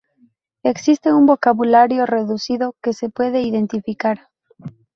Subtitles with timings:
[0.63, 4.29] Existe un vocabulario reducido que se puede identificar.